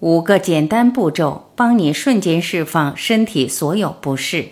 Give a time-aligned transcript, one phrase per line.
[0.00, 4.44] 五个简单步骤，帮你瞬间释放身体所有不适。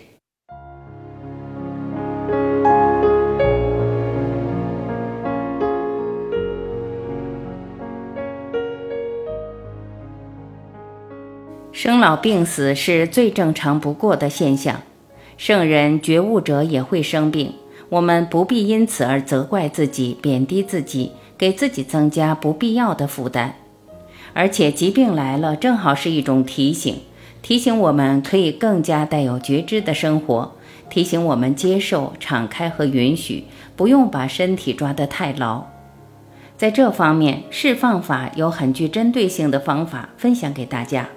[11.71, 14.81] 生老病死是最正常不过的现象，
[15.37, 17.53] 圣人觉悟者也会生病，
[17.89, 23.53] 我们不必因此而责怪自己、贬低自己，给自己增加不必要的负担。
[24.35, 26.97] 而且疾病来了，正好是一种提醒，
[27.41, 30.51] 提醒我们可以更加带有觉知的生活，
[30.89, 33.45] 提醒我们接受、敞开和允许，
[33.77, 35.67] 不用把身体抓得太牢。
[36.57, 41.07] 在这方面，释放法有很具针对性的方法分享给大家。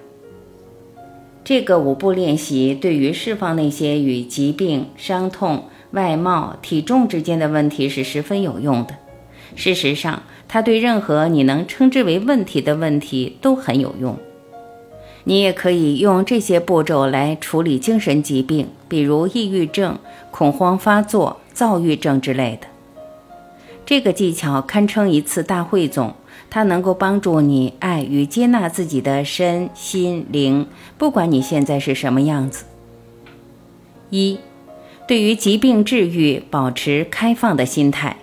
[1.43, 8.95] 这个五步练习对于释放那些与疾病、伤痛、外貌、体重之间的问题是十分有用的。
[9.57, 14.17] 事实上，它对任何你能称之为问题的问题都很有用。
[15.25, 19.99] 你也可以用这些步骤来处理精神疾病，比如抑郁症、
[20.31, 22.67] 恐慌发作、躁郁症之类的。
[23.85, 26.15] 这个技巧堪称一次大汇总，
[26.49, 32.65] 它能够帮助你爱与接纳自己的身心灵，不管你现在是什么样子。
[34.11, 34.39] 一，
[35.07, 38.17] 对于疾病治愈，保持开放的心态。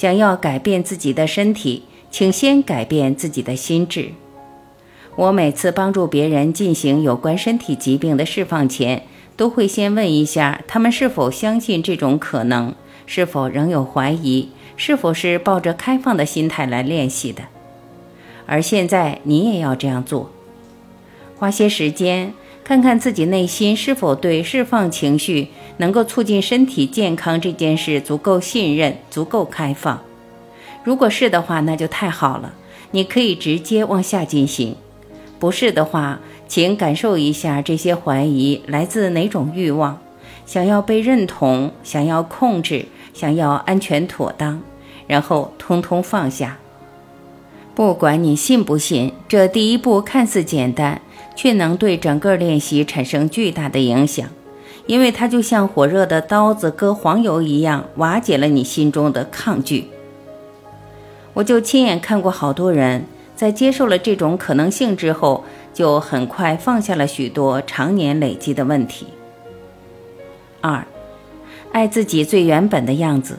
[0.00, 4.12] 想要改变自己的身体，请先改变自己的心智。
[5.14, 9.02] 我每次帮助别人进行有关身体疾病的释放前，
[9.36, 17.42] 都会先问一下他们是否相信这种可能，是否仍有怀疑，是否是抱着开放的心态来练习的。
[18.46, 20.30] 而现在你也要这样做，
[21.36, 22.32] 花些时间。
[22.70, 30.00] 看看自己内心是否对释放情绪、能够促进身体健康这件事足够信任、足够开放。
[30.84, 32.54] 如果是的话，那就太好了，
[32.92, 34.74] 你可以直接往下进行；
[35.40, 39.98] 不是的话，请感受一下这些怀疑来自哪种欲望：
[40.46, 44.62] 想要被认同，想要控制，想要安全妥当，
[45.08, 46.56] 然后通通放下。
[47.74, 51.00] 不管你信不信，这第一步看似简单。
[51.36, 54.28] 却能对整个练习产生巨大的影响，
[54.84, 59.88] 因为它就像火热的刀子割黄油一样，瓦解了你心中的抗拒。
[61.32, 69.06] 我就亲眼看过好多人在接受了这种可能性之后，就很快放下了许多常年累积的问题。
[70.60, 70.84] 二，
[71.72, 73.38] 爱自己最原本的样子。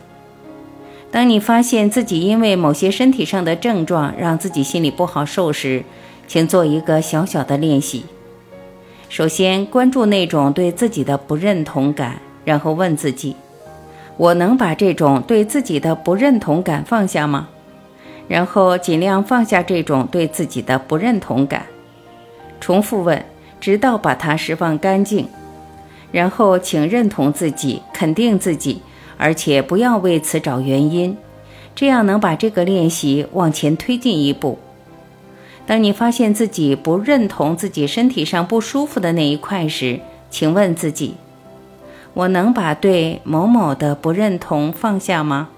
[1.11, 5.83] 当你发现自己因为某些身体上的症状让自己心里不好受时，
[6.25, 8.05] 请做一个小小的练习。
[9.09, 13.35] 首先，关注那种对自己的不认同感，然后问自己：
[14.16, 17.49] 我能把这种对自己的不认同感放下吗？
[18.29, 21.66] 然后尽量放下这种对自己的不认同感。
[22.61, 23.25] 重复问，
[23.59, 25.28] 直到把它释放干净。
[26.13, 28.81] 然后，请认同自己，肯定自己，
[29.21, 31.15] 而且不要为此找原因，
[31.75, 34.57] 这样能把这个练习往前推进一步。
[35.67, 39.99] 当你发现自己不认同自己身体上不舒服的那一块时，
[40.31, 41.13] 请问自己：
[42.15, 45.49] 我能把对某某的不认同放下吗？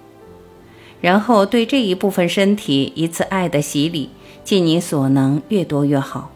[0.99, 4.09] 然后对这一部分身体一次爱的洗礼，
[4.43, 6.31] 尽你所能，越多越好。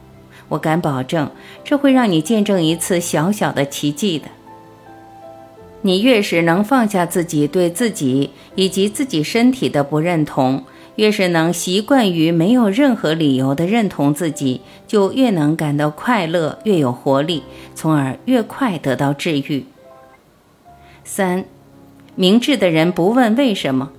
[0.48, 1.30] 我敢保证，
[1.66, 4.28] 这会让你见证一次小小的奇迹的。
[5.88, 10.66] 你越是能放下自己对自己以及自己身体的不认同。
[10.98, 17.44] 越是能习惯于没有任何理由的认同自己，就越能感到快乐，越有活力，
[17.76, 19.66] 从而越快得到治愈。
[21.04, 21.46] 三，
[22.16, 23.92] 明智的人不问为什么。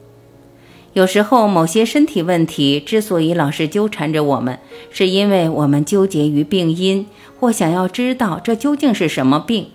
[0.92, 4.58] 有时候，某些身体问题之所以老是纠缠着我们，
[4.90, 7.06] 是因为我们纠结于病因，
[7.38, 9.68] 或想要知道这究竟是什么病。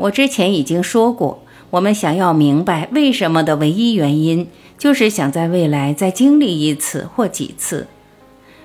[0.00, 4.48] 我之前已经说过，我们想要明白为什么的唯一原因。
[4.78, 7.86] 就是想在未来再经历一次或几次，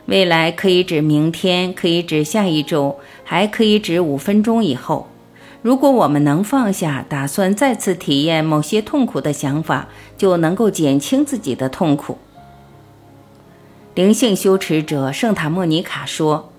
[0.05, 5.07] 未来可以指明天，可以指下一周，还可以指五分钟以后。
[5.61, 12.17] 如果我们能放下打算再次体验某些痛苦的想法，就能够减轻自己的痛苦。
[13.93, 16.53] 灵性修持者圣塔莫尼卡说：“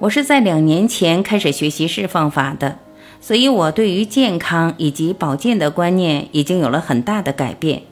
[0.00, 2.76] 我是在两年前开始学习释放法的，
[3.20, 7.82] 所以我对于健康以及保健的观念已经有了很大的改变。”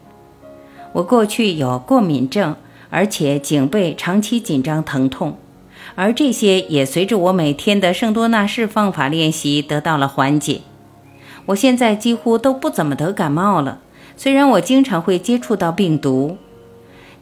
[0.94, 2.56] 我过去有过敏症，
[2.90, 5.36] 而且颈背长期紧张疼痛，
[5.94, 10.62] 而这些也随着我每天的圣多纳释放法练习得到了缓解。
[11.46, 13.80] 我现在几乎都不怎么得感冒了，
[14.16, 16.38] 虽然我经常会接触到病毒。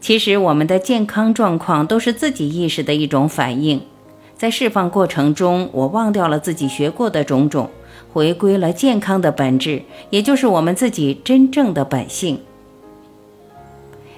[0.00, 3.82] 其实我们的健康状况都是自己意识的一种反应。
[4.36, 7.70] 在释放过程中，我忘掉了自己学过的种种，
[8.16, 12.40] 回归了健康的本质，也就是我们自己真正的本性。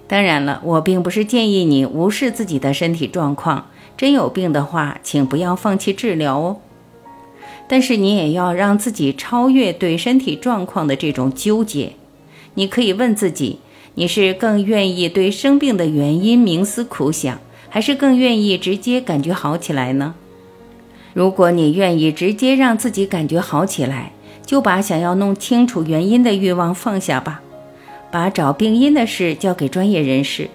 [0.06, 3.66] 当然了，我并不是建议你无视自己的身体状况，
[3.96, 6.58] 真有病的话，请不要放弃治疗哦。
[7.66, 11.94] 但是你也要让自己超越对身体状况的这种纠结。
[12.54, 13.58] 你可以问自己：
[13.94, 17.40] 你是更愿意对生病的原因冥思苦想？
[17.68, 20.14] 还是更愿意直接感觉好起来呢？
[21.14, 24.12] 如果你愿意直接让自己感觉好起来，
[24.44, 27.40] 就把想要弄清楚原因的欲望放下吧，
[28.10, 30.48] 把找病因的事交给专业人士。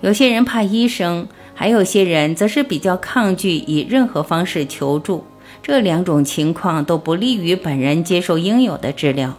[0.00, 5.24] 有些人怕医生，还有些人则是比较抗拒以任何方式求助，
[5.62, 9.34] 这两种情况都不利于本人接受应有的治疗。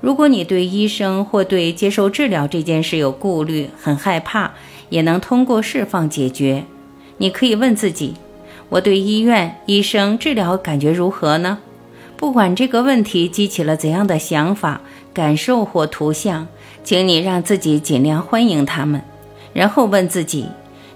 [0.00, 4.52] 如果你对医生或对接受治疗这件事有顾虑，很害怕。
[4.92, 6.64] 也能通过释放解决。
[7.16, 8.12] 你可以问自己：
[8.72, 11.58] 我对医院、医生治疗感觉如何呢？
[12.16, 14.80] 不管这个问题激起了怎样的想法、
[15.12, 16.48] 感受或图像，
[16.82, 19.02] 请你让自己尽量欢迎他们。
[19.52, 20.48] 然后问自己：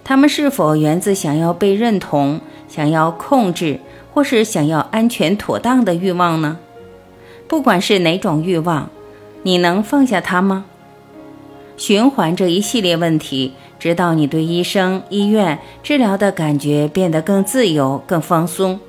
[0.02, 3.80] 他们是否源自想要被认同、想要控制，
[4.14, 6.56] 或是想要安全妥当的欲望呢？
[7.46, 8.88] 不管是哪种欲望，
[9.42, 10.64] 你能放下它吗？
[11.76, 13.52] 循环这一系列问题。
[13.78, 18.80] 直到你对医生、医院治疗的感觉变得更自由、更放松。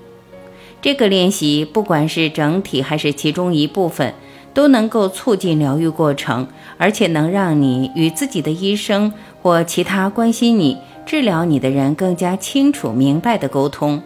[0.82, 4.14] 这个练习，不管是整体还是其中一部分，
[4.54, 6.48] 都能够促进疗愈过程，
[6.78, 9.12] 而且能让你与自己的医生
[9.42, 14.02] 或其他关心你、治疗你的人更加清楚明白的沟通。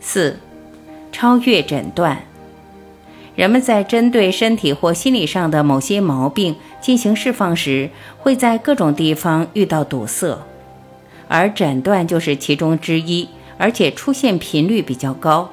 [0.00, 0.38] 四、
[1.12, 2.20] 超越诊断。
[3.34, 7.88] 人们在针对身体或心理上的某些毛病进行释放时，
[8.18, 10.38] 会在各种地方遇到堵塞，
[11.28, 15.50] 而诊断就是其中之一，而且出现频率比较高。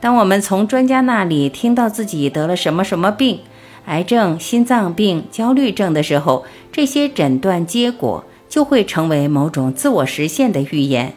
[0.00, 3.40] 当我们从专家那里听到自己得了什么什么病，
[3.86, 11.14] 癌症、心脏病、焦虑症的时候，这些诊断结果就会成为某种自我实现的预言。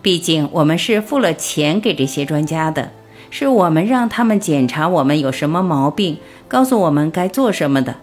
[0.00, 2.92] 毕竟我们是付了钱给这些专家的。
[3.30, 6.18] 是我们让他们检查我们有什么毛病，
[6.48, 7.96] 告诉我们该做什么的，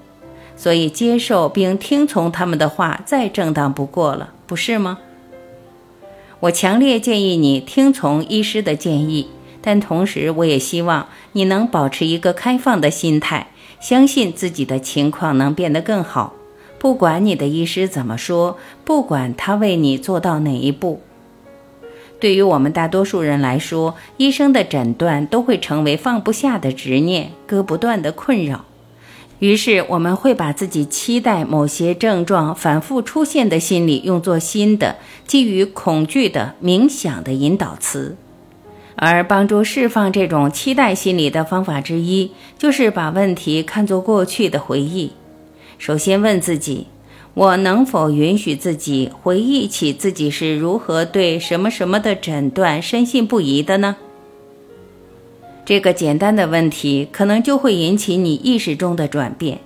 [0.56, 5.00] 所以接受并听从他们的话再正当不过了，不是吗？
[6.42, 9.30] 我强烈建议你听从医师的建议，
[9.62, 13.48] 但同时我也希望你能保持一个开放的心态，
[13.80, 16.34] 相信自己的情况能变得更好，
[16.78, 21.02] 不管你的医师怎么说，不管他为你做到哪一步。
[22.24, 28.64] 对于我们大多数人来说，医生的诊断都会成为放不下的执念，割不断的困扰。
[29.40, 34.96] 于是，我们会把自己期待某些症状反复出现的心理用作新的、
[35.28, 38.16] 基于恐惧的冥想的引导词。
[38.96, 45.12] 而帮助释放这种期待心理的方法之一，就是把问题看作过去的回忆。
[45.78, 46.88] 首先问自己。
[47.34, 53.96] 我能否允许自己回忆起自己是如何对什么什么的诊断深信不疑的呢？
[55.66, 59.60] 这个简单的问题可能就会引起你意识中的转变，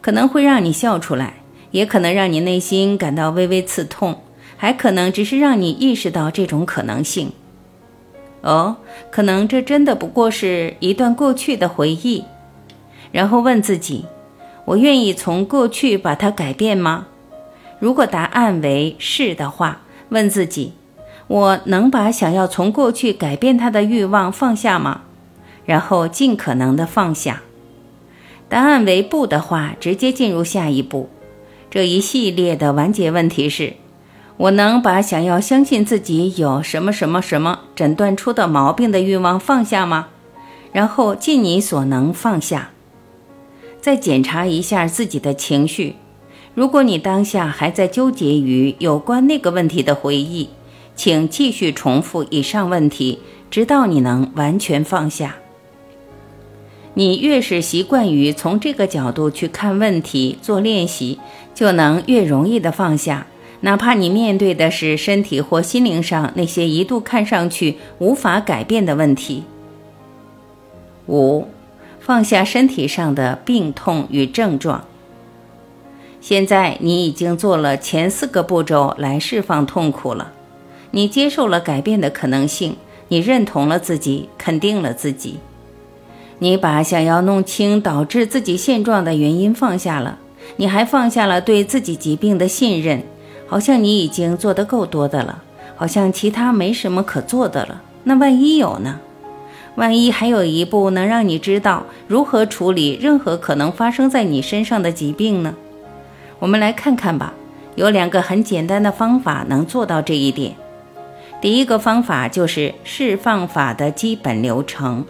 [0.00, 1.34] 可能会让你笑出来，
[1.70, 4.18] 也可能让你内心感到微微刺痛，
[4.56, 7.30] 还可能只是让你意识到这种可能性。
[8.40, 8.78] 哦，
[9.12, 12.24] 可能这真的不过是一段过去的回忆。
[13.12, 14.06] 然后问自己：
[14.64, 17.06] 我愿意从过去把它改变吗？
[17.82, 20.74] 如果答案为是的话，问自己：
[21.26, 25.00] 我能把想要从过去改变他的欲望放下吗？
[25.64, 27.42] 然后尽可能的放下。
[28.48, 31.10] 答案为不的话，直接进入下一步。
[31.72, 33.72] 这一系列的完结问题是：
[34.36, 40.06] 我能把想要相信自己有什么什么什么诊断出的毛病的欲望放下吗？
[40.70, 42.70] 然后尽你所能放下。
[43.80, 45.96] 再检查一下自己的情绪。
[46.54, 50.50] 如果你当下还在纠结于有关那个问题的回忆，
[50.94, 55.36] 请继续重复以上问题，直到你能完全放下。
[56.94, 61.18] 你越是习惯于从这个角度去看问题、做练习，
[61.54, 63.26] 就能越容易的放下，
[63.62, 69.44] 哪怕你面对的是身体或心灵上那些一度看上去无法改变的问题。
[71.08, 71.46] 五，
[71.98, 74.84] 放下身体上的病痛与症状。
[76.22, 80.30] 现在你已经做了前四个步骤来释放痛苦了，
[80.92, 82.76] 你接受了改变的可能性，
[83.08, 85.40] 你认同了自己，肯定了自己，
[86.38, 90.20] 你把想要弄清导致自己现状的原因放下了，
[90.58, 93.02] 你还放下了对自己疾病的信任，
[93.48, 95.42] 好像你已经做得够多的了，
[95.74, 97.82] 好像其他没什么可做的了。
[98.04, 99.00] 那万一有呢？
[99.74, 105.56] 万一还有一步能让你知道如何处理任何可能发生在你身上的疾病呢？
[106.42, 107.32] 我们来看看吧。
[107.76, 110.56] 有两个很简单的方法能做到这一点。
[111.40, 115.04] 第一个方法就是释放法的基本流程。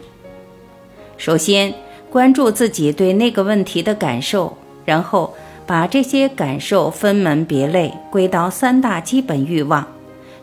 [1.16, 1.72] 首先，
[2.10, 5.34] 关注自己对那个问题的感受，然后
[5.66, 9.88] 把这些感受分门别类归到三大基本欲望：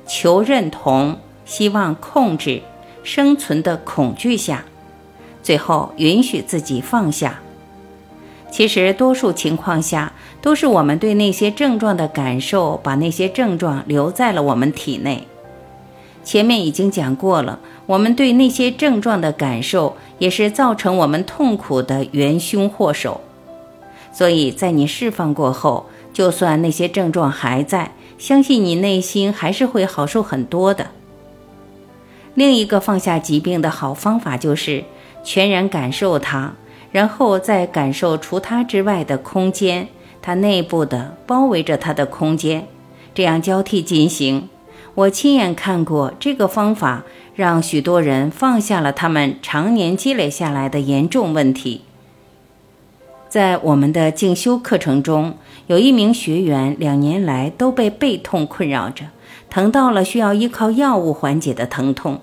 [0.07, 2.63] 求认同、希望控制、
[3.03, 4.65] 生存的恐惧下，
[5.43, 7.39] 最后允许自己放下。
[8.51, 15.27] 其实，多数情况下都是我们对那些症状的感受，把那些症状留在了我们体内。
[16.23, 23.21] 前面已经讲过了，我们对那些症状的感受，也是造成我们痛苦的元凶祸首。
[24.11, 30.87] 所以在你释放过后，就算那些症状还在，相信你内心还是会好受很多的。
[32.33, 34.83] 另一个放下疾病的好方法，就是
[35.23, 36.53] 全然感受它。
[36.91, 39.87] 然后再感受除它之外的空间，
[40.21, 42.67] 它内部的包围着它的空间，
[43.13, 44.49] 这样交替进行。
[44.95, 47.03] 我亲眼看过这个方法，
[47.35, 51.81] 让许多人放下了他们常年积累下来的严重问题。
[53.29, 59.05] 在我们的静修课程中，有一名学员两年来都被背痛困扰着，
[59.51, 62.21] 疼到了需要依靠药物缓解的疼痛，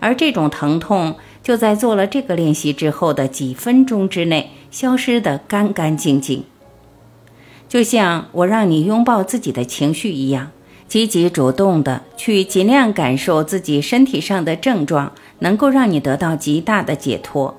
[0.00, 1.16] 而这种疼痛。
[1.46, 6.42] 就在做了这个练习之后的几分钟之内，消失得干干净净。
[7.68, 10.50] 就像我让你拥抱自己的情绪一样，
[10.88, 17.56] 积极主动的去尽量感受自己身体上的症状，能够让你得到极大的解脱。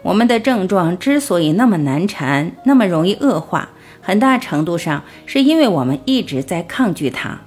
[0.00, 3.68] 我们的症状之所以那么难缠，那么容易恶化，
[4.00, 7.42] 很大程度上是因为我们一直在抗拒它。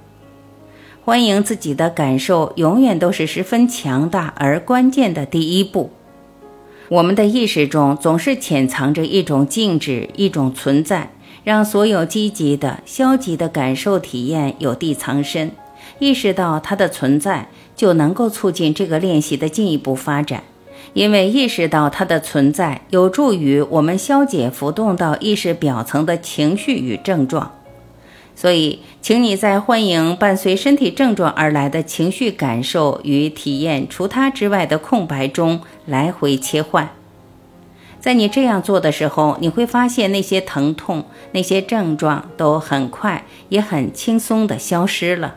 [1.06, 5.90] 欢迎自己的感受，永远都是十分强大而关键的第一步。
[6.88, 11.12] 我们的意识中总是潜藏着一种静止，一种存在，
[11.44, 15.52] 让所有积极的、消极的感受体验有地藏身。
[16.00, 20.42] 意识到它的存在，就能够促进这个练习的进一步发展。
[20.92, 27.52] 因为意识到它的存在，有助于我们消解浮动到意识表层的情绪与症状。
[28.36, 36.90] 所以，请你在欢迎伴随身体症状而来的情绪感受与体验除它之外的空白中来回切换。
[37.98, 45.36] 在你这样做的时候，你会发现那些疼痛、那些症状都很快也很轻松地消失了。